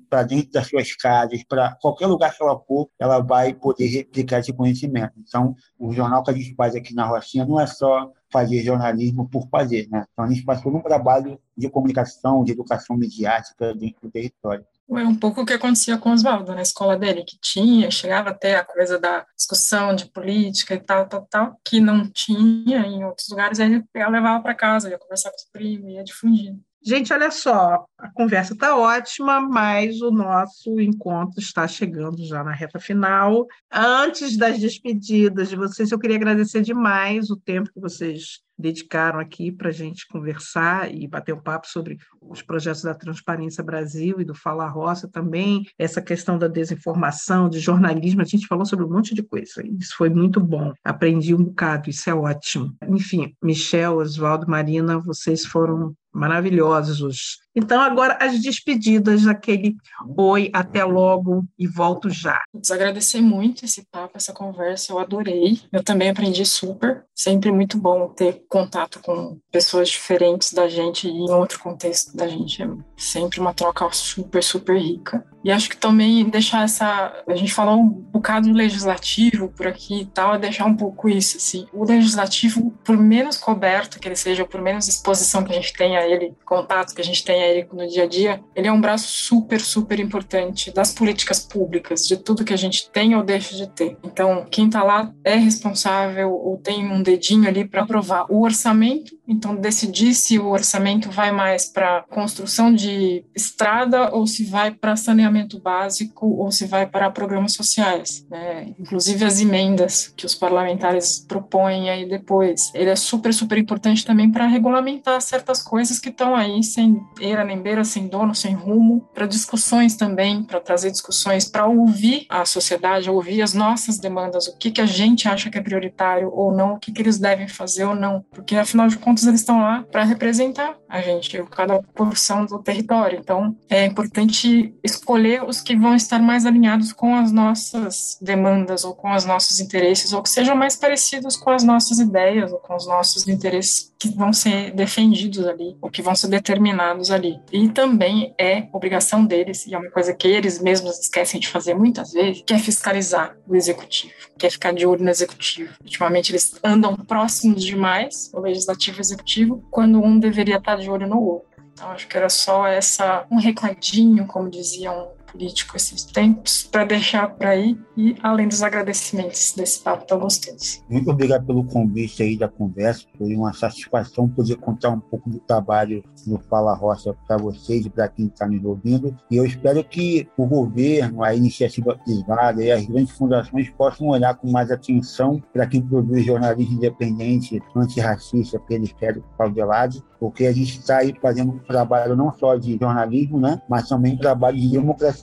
[0.09, 4.41] para dentro das suas casas, para qualquer lugar que ela for, ela vai poder replicar
[4.41, 5.15] esse conhecimento.
[5.19, 9.29] Então, o jornal que a gente faz aqui na Rocinha não é só fazer jornalismo
[9.29, 10.05] por fazer, né?
[10.13, 14.65] Então, a gente faz todo um trabalho de comunicação, de educação midiática dentro do território.
[14.91, 18.31] É um pouco o que acontecia com o Oswaldo na escola dele, que tinha, chegava
[18.31, 23.03] até a coisa da discussão de política e tal, tal, tal, que não tinha em
[23.03, 26.61] outros lugares, aí ele levava para casa, ia conversar com os primos, ia difundindo.
[26.87, 32.53] Gente, olha só, a conversa está ótima, mas o nosso encontro está chegando já na
[32.53, 33.47] reta final.
[33.73, 39.51] Antes das despedidas de vocês, eu queria agradecer demais o tempo que vocês dedicaram aqui
[39.51, 44.25] para a gente conversar e bater um papo sobre os projetos da Transparência Brasil e
[44.25, 48.91] do Fala Roça também, essa questão da desinformação, de jornalismo, a gente falou sobre um
[48.91, 52.77] monte de coisa, isso foi muito bom, aprendi um bocado, isso é ótimo.
[52.89, 59.77] Enfim, Michel, Oswaldo, Marina, vocês foram maravilhosos Então, agora as despedidas, aquele
[60.17, 62.41] oi, até logo e volto já.
[62.53, 65.61] Desagradecer muito esse papo, essa conversa, eu adorei.
[65.73, 67.05] Eu também aprendi super.
[67.15, 72.27] Sempre muito bom ter contato com pessoas diferentes da gente e em outro contexto da
[72.27, 72.63] gente.
[72.63, 75.25] É sempre uma troca super, super rica.
[75.45, 77.23] E acho que também deixar essa.
[77.29, 81.07] A gente falou um bocado do legislativo por aqui e tal, é deixar um pouco
[81.07, 81.67] isso, assim.
[81.71, 86.01] O legislativo, por menos coberto que ele seja, por menos exposição que a gente tenha
[86.01, 88.81] a ele, contato que a gente tenha ele no dia a dia, ele é um
[88.81, 93.57] braço super, super importante das políticas públicas, de tudo que a gente tem ou deixa
[93.57, 93.97] de ter.
[94.05, 99.17] Então, quem está lá é responsável ou tem um dedinho ali para aprovar o orçamento,
[99.27, 104.97] então decidir se o orçamento vai mais para construção de estrada ou se vai para
[104.97, 108.75] saneamento básico ou se vai para programas sociais, né?
[108.79, 112.71] inclusive as emendas que os parlamentares propõem aí depois.
[112.75, 117.45] Ele é super, super importante também para regulamentar certas coisas que estão aí sem eira
[117.45, 122.45] nem beira, sem dono, sem rumo, para discussões também, para trazer discussões, para ouvir a
[122.45, 126.53] sociedade, ouvir as nossas demandas, o que, que a gente acha que é prioritário ou
[126.53, 129.61] não, o que, que eles devem fazer ou não, porque afinal de contas eles estão
[129.61, 133.19] lá para representar a gente, cada porção do território.
[133.19, 138.95] Então é importante escolher os que vão estar mais alinhados com as nossas demandas ou
[138.95, 142.77] com os nossos interesses, ou que sejam mais parecidos com as nossas ideias ou com
[142.77, 147.41] os nossos interesses que vão ser defendidos ali, ou que vão ser determinados ali.
[147.51, 151.75] E também é obrigação deles, e é uma coisa que eles mesmos esquecem de fazer
[151.75, 155.73] muitas vezes, que é fiscalizar o executivo, que é ficar de olho no executivo.
[155.83, 160.91] Ultimamente eles andam próximos demais, o legislativo e o executivo, quando um deveria estar de
[160.91, 161.49] olho no outro.
[161.73, 167.29] Então, acho que era só essa um recadinho, como diziam político esses tempos, para deixar
[167.29, 170.83] por aí e além dos agradecimentos desse papo tão gostoso.
[170.89, 175.41] Muito obrigado pelo convite aí da conversa, foi uma satisfação poder contar um pouco do
[175.41, 179.17] trabalho no Fala Roça para vocês e para quem está nos ouvindo.
[179.31, 184.35] E eu espero que o governo, a iniciativa privada e as grandes fundações possam olhar
[184.35, 190.99] com mais atenção para quem produz jornalismo independente, antirracista, periférico, favelado, porque a gente está
[190.99, 194.69] aí fazendo um trabalho não só de jornalismo, né, mas também trabalho de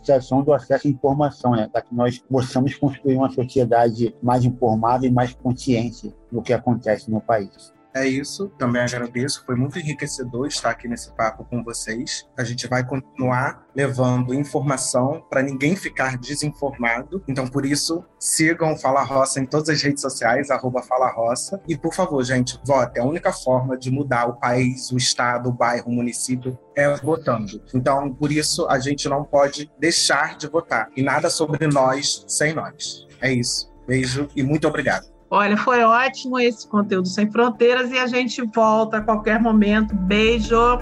[0.02, 5.06] democratização do acesso à informação, né, para que nós possamos construir uma sociedade mais informada
[5.06, 7.74] e mais consciente do que acontece no país.
[7.94, 9.44] É isso, também agradeço.
[9.46, 12.26] Foi muito enriquecedor estar aqui nesse papo com vocês.
[12.38, 17.24] A gente vai continuar levando informação para ninguém ficar desinformado.
[17.28, 21.62] Então, por isso, sigam Fala Roça em todas as redes sociais, arroba Fala Roça.
[21.68, 23.00] E, por favor, gente, vote.
[23.00, 27.62] A única forma de mudar o país, o estado, o bairro, o município é votando.
[27.74, 30.89] Então, por isso, a gente não pode deixar de votar.
[30.96, 33.06] E nada sobre nós sem nós.
[33.20, 33.70] É isso.
[33.86, 35.11] Beijo e muito obrigado.
[35.34, 39.95] Olha, foi ótimo esse conteúdo sem fronteiras e a gente volta a qualquer momento.
[39.95, 40.77] Beijo.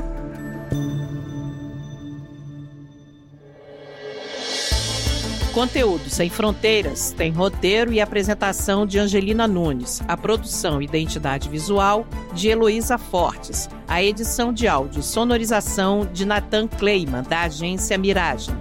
[5.53, 12.47] Conteúdo Sem Fronteiras tem roteiro e apresentação de Angelina Nunes, a produção identidade visual de
[12.47, 18.55] Heloísa Fortes, a edição de áudio e sonorização de Nathan Kleiman, da agência Miragem.